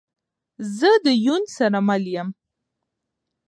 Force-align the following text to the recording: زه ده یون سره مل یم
زه 0.77 0.91
ده 1.03 1.11
یون 1.25 1.43
سره 1.55 1.79
مل 1.87 2.03
یم 2.13 2.27